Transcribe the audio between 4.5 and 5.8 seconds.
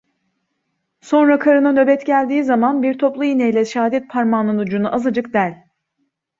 ucunu azıcık del…